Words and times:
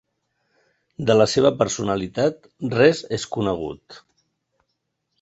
De 1.09 1.17
la 1.17 1.27
seva 1.33 1.51
personalitat 1.61 2.51
res 2.75 3.05
és 3.21 3.31
conegut. 3.39 4.03